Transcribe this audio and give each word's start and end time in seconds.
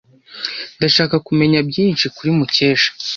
Ndashaka 0.77 1.15
kumenya 1.27 1.59
byinshi 1.69 2.05
kuri 2.15 2.29
Mukesha. 2.37 2.89